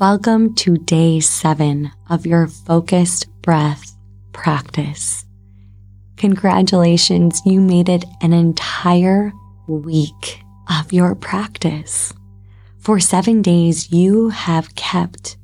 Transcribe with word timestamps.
Welcome 0.00 0.54
to 0.54 0.76
day 0.76 1.18
seven 1.18 1.90
of 2.08 2.24
your 2.24 2.46
focused 2.46 3.26
breath 3.42 3.96
practice. 4.32 5.24
Congratulations, 6.16 7.42
you 7.44 7.60
made 7.60 7.88
it 7.88 8.04
an 8.20 8.32
entire 8.32 9.32
week 9.66 10.44
of 10.70 10.92
your 10.92 11.16
practice. 11.16 12.12
For 12.78 13.00
seven 13.00 13.42
days, 13.42 13.90
you 13.90 14.28
have 14.28 14.72
kept 14.76 15.36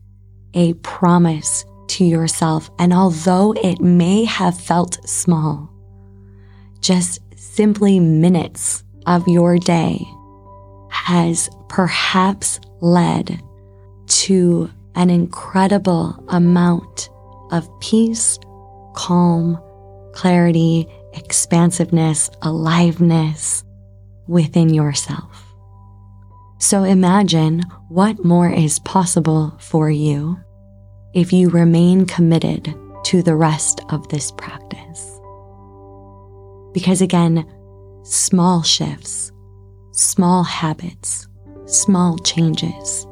a 0.55 0.75
promise 0.75 1.65
to 1.89 2.05
yourself. 2.05 2.71
And 2.79 2.93
although 2.93 3.55
it 3.55 3.81
may 3.81 4.23
have 4.23 4.57
felt 4.57 5.01
small, 5.09 5.69
just 6.81 7.19
simply 7.37 7.99
minutes 7.99 8.85
of 9.07 9.27
your 9.27 9.59
day 9.59 10.07
has 10.91 11.51
perhaps 11.69 12.61
led 12.81 13.43
to 14.07 14.71
an 14.95 15.11
incredible 15.11 16.25
amount 16.29 17.11
of 17.51 17.69
peace, 17.81 18.39
calm, 18.95 19.61
clarity, 20.13 20.87
expansiveness, 21.15 22.31
aliveness 22.43 23.65
within 24.27 24.73
yourself. 24.73 25.45
So 26.59 26.85
imagine 26.85 27.63
what 27.89 28.25
more 28.25 28.51
is 28.51 28.79
possible 28.81 29.57
for 29.59 29.91
you 29.91 30.39
if 31.13 31.33
you 31.33 31.51
remain 31.51 32.07
committed 32.07 32.75
to 33.05 33.23
the 33.23 33.37
rest 33.37 33.81
of 33.91 34.09
this 34.09 34.33
practice. 34.33 35.21
Because 36.73 37.03
again, 37.03 37.47
small 38.03 38.63
shifts, 38.63 39.31
small 39.93 40.43
habits, 40.43 41.29
small 41.67 42.19
changes 42.19 43.07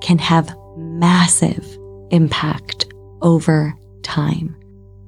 can 0.00 0.18
have 0.18 0.54
massive 0.76 1.66
impact 2.10 2.86
over 3.22 3.74
time. 4.02 4.56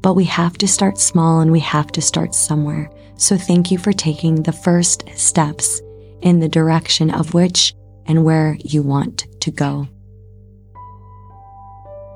But 0.02 0.14
we 0.14 0.24
have 0.24 0.56
to 0.58 0.68
start 0.68 0.98
small 0.98 1.40
and 1.40 1.52
we 1.52 1.60
have 1.60 1.88
to 1.92 2.02
start 2.02 2.34
somewhere. 2.34 2.90
So 3.16 3.36
thank 3.36 3.70
you 3.70 3.78
for 3.78 3.92
taking 3.92 4.42
the 4.42 4.52
first 4.52 5.08
steps 5.14 5.82
in 6.22 6.40
the 6.40 6.48
direction 6.48 7.10
of 7.10 7.34
which 7.34 7.74
and 8.06 8.24
where 8.24 8.56
you 8.64 8.82
want 8.82 9.26
to 9.40 9.50
go. 9.50 9.88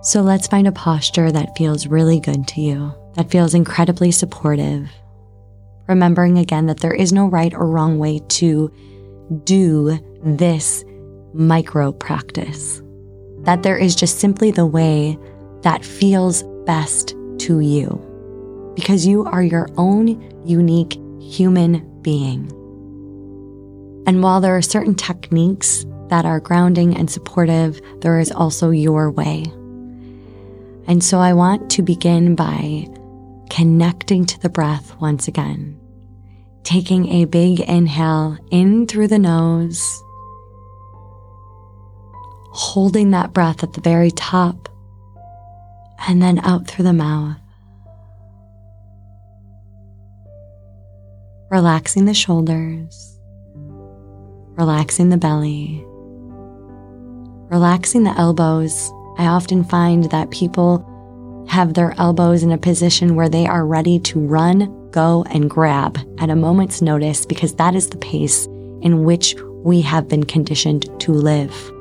So 0.03 0.23
let's 0.23 0.48
find 0.48 0.67
a 0.67 0.73
posture 0.73 1.31
that 1.31 1.57
feels 1.57 1.86
really 1.86 2.19
good 2.19 2.48
to 2.48 2.61
you, 2.61 2.92
that 3.14 3.31
feels 3.31 3.55
incredibly 3.55 4.11
supportive. 4.11 4.89
Remembering 5.86 6.39
again 6.39 6.67
that 6.67 6.81
there 6.81 6.95
is 6.95 7.12
no 7.12 7.27
right 7.27 7.53
or 7.55 7.67
wrong 7.69 7.98
way 7.98 8.20
to 8.31 8.73
do 9.45 9.98
this 10.25 10.84
micro 11.34 11.92
practice, 11.92 12.83
that 13.41 13.62
there 13.62 13.77
is 13.77 13.94
just 13.94 14.19
simply 14.20 14.50
the 14.50 14.66
way 14.66 15.19
that 15.62 15.84
feels 15.84 16.42
best 16.64 17.14
to 17.39 17.61
you, 17.61 18.00
because 18.77 19.06
you 19.06 19.24
are 19.24 19.42
your 19.42 19.69
own 19.77 20.20
unique 20.47 20.98
human 21.20 22.00
being. 22.02 22.50
And 24.06 24.22
while 24.22 24.41
there 24.41 24.56
are 24.56 24.62
certain 24.62 24.94
techniques 24.94 25.86
that 26.08 26.24
are 26.24 26.41
grounding 26.41 26.97
and 26.97 27.11
supportive, 27.11 27.80
there 28.00 28.19
is 28.19 28.33
also 28.33 28.70
your 28.70 29.11
way. 29.11 29.44
And 30.86 31.02
so 31.02 31.19
I 31.19 31.33
want 31.33 31.70
to 31.70 31.83
begin 31.83 32.34
by 32.34 32.89
connecting 33.50 34.27
to 34.27 34.41
the 34.41 34.48
breath 34.48 34.96
once 35.00 35.28
again. 35.28 35.78
Taking 36.64 37.08
a 37.08 37.27
big 37.27 37.61
inhale 37.61 38.36
in 38.50 38.86
through 38.86 39.08
the 39.08 39.19
nose 39.19 40.02
holding 42.53 43.11
that 43.11 43.33
breath 43.33 43.62
at 43.62 43.72
the 43.72 43.81
very 43.81 44.11
top 44.11 44.69
and 46.06 46.20
then 46.20 46.39
out 46.41 46.67
through 46.67 46.84
the 46.84 46.92
mouth. 46.92 47.36
Relaxing 51.51 52.05
the 52.05 52.14
shoulders, 52.14 53.18
relaxing 54.57 55.08
the 55.08 55.17
belly, 55.17 55.83
relaxing 57.51 58.05
the 58.05 58.18
elbows. 58.18 58.90
I 59.19 59.27
often 59.27 59.64
find 59.64 60.05
that 60.05 60.30
people 60.30 60.89
have 61.48 61.74
their 61.74 61.95
elbows 61.98 62.42
in 62.42 62.52
a 62.52 62.58
position 62.58 63.14
where 63.14 63.29
they 63.29 63.46
are 63.46 63.67
ready 63.67 63.98
to 63.98 64.19
run, 64.19 64.90
go, 64.90 65.24
and 65.30 65.51
grab 65.51 65.98
at 66.19 66.30
a 66.30 66.36
moment's 66.36 66.80
notice 66.80 67.27
because 67.27 67.55
that 67.57 67.74
is 67.74 67.90
the 67.90 67.98
pace 67.98 68.46
in 68.80 69.05
which 69.05 69.34
we 69.64 69.83
have 69.83 70.08
been 70.08 70.24
conditioned 70.24 70.89
to 71.01 71.13
live. 71.13 71.73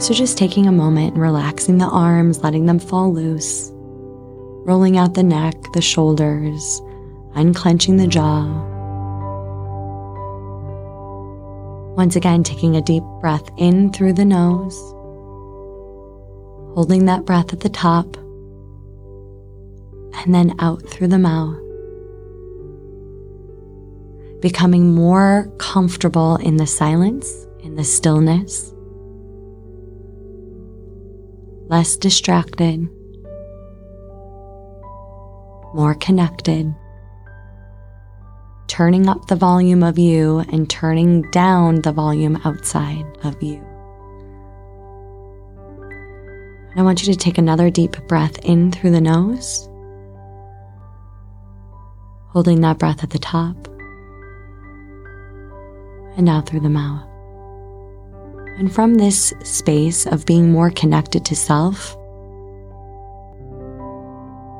So 0.00 0.14
just 0.14 0.38
taking 0.38 0.66
a 0.66 0.72
moment 0.72 1.12
and 1.12 1.22
relaxing 1.22 1.76
the 1.76 1.84
arms, 1.84 2.42
letting 2.42 2.64
them 2.64 2.78
fall 2.78 3.12
loose, 3.12 3.70
rolling 4.64 4.96
out 4.96 5.12
the 5.12 5.22
neck, 5.22 5.54
the 5.74 5.82
shoulders, 5.82 6.80
unclenching 7.34 7.98
the 7.98 8.06
jaw. 8.06 8.46
Once 11.96 12.16
again, 12.16 12.42
taking 12.42 12.76
a 12.76 12.80
deep 12.80 13.02
breath 13.20 13.46
in 13.58 13.92
through 13.92 14.14
the 14.14 14.24
nose, 14.24 14.74
holding 16.74 17.04
that 17.04 17.26
breath 17.26 17.52
at 17.52 17.60
the 17.60 17.68
top, 17.68 18.16
and 20.24 20.34
then 20.34 20.54
out 20.60 20.80
through 20.88 21.08
the 21.08 21.18
mouth. 21.18 21.58
Becoming 24.40 24.94
more 24.94 25.52
comfortable 25.58 26.36
in 26.36 26.56
the 26.56 26.66
silence, 26.66 27.46
in 27.62 27.74
the 27.74 27.84
stillness 27.84 28.72
less 31.70 31.96
distracted, 31.96 32.80
more 35.72 35.94
connected, 36.00 36.74
turning 38.66 39.08
up 39.08 39.28
the 39.28 39.36
volume 39.36 39.84
of 39.84 39.96
you 39.96 40.40
and 40.50 40.68
turning 40.68 41.22
down 41.30 41.80
the 41.82 41.92
volume 41.92 42.36
outside 42.44 43.06
of 43.22 43.40
you. 43.40 43.64
I 46.74 46.82
want 46.82 47.06
you 47.06 47.12
to 47.12 47.18
take 47.18 47.38
another 47.38 47.70
deep 47.70 47.96
breath 48.08 48.44
in 48.44 48.72
through 48.72 48.90
the 48.90 49.00
nose, 49.00 49.68
holding 52.30 52.62
that 52.62 52.78
breath 52.78 53.04
at 53.04 53.10
the 53.10 53.18
top, 53.20 53.68
and 56.16 56.28
out 56.28 56.48
through 56.48 56.60
the 56.60 56.68
mouth. 56.68 57.06
And 58.60 58.70
from 58.70 58.96
this 58.96 59.32
space 59.42 60.04
of 60.04 60.26
being 60.26 60.52
more 60.52 60.70
connected 60.70 61.24
to 61.24 61.34
self, 61.34 61.96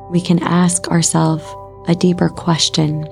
we 0.09 0.19
can 0.19 0.41
ask 0.41 0.87
ourselves 0.87 1.45
a 1.87 1.93
deeper 1.93 2.27
question. 2.27 3.03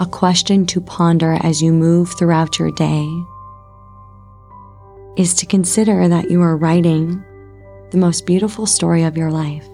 A 0.00 0.06
question 0.06 0.66
to 0.66 0.82
ponder 0.82 1.38
as 1.40 1.62
you 1.62 1.72
move 1.72 2.12
throughout 2.18 2.58
your 2.58 2.72
day 2.72 3.08
is 5.16 5.32
to 5.36 5.46
consider 5.46 6.06
that 6.06 6.30
you 6.30 6.42
are 6.42 6.54
writing 6.54 7.24
the 7.90 7.96
most 7.96 8.26
beautiful 8.26 8.66
story 8.66 9.04
of 9.04 9.16
your 9.16 9.30
life. 9.30 9.66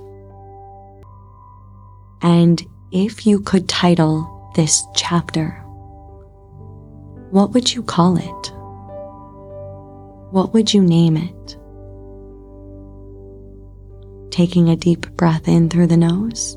And 2.23 2.65
if 2.93 3.27
you 3.27 3.41
could 3.41 3.69
title 3.69 4.53
this 4.55 4.85
chapter, 4.95 5.51
what 7.33 7.51
would 7.55 7.75
you 7.75 7.83
call 7.83 8.17
it? 8.17 8.60
What 10.31 10.53
would 10.55 10.73
you 10.73 10.83
name 10.83 11.17
it? 11.17 11.57
Taking 14.31 14.69
a 14.69 14.77
deep 14.77 15.11
breath 15.17 15.49
in 15.49 15.69
through 15.69 15.89
the 15.89 15.97
nose 15.97 16.55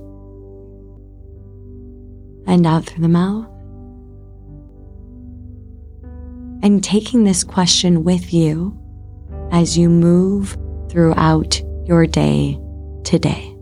and 2.45 2.67
out 2.67 2.85
through 2.85 3.01
the 3.01 3.09
mouth. 3.09 3.47
And 6.61 6.83
taking 6.83 7.23
this 7.23 7.43
question 7.43 8.03
with 8.03 8.33
you 8.33 8.77
as 9.51 9.77
you 9.77 9.89
move 9.89 10.57
throughout 10.89 11.61
your 11.85 12.05
day 12.05 12.59
today. 13.03 13.52